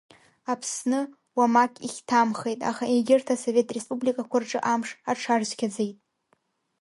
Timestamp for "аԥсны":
0.51-0.99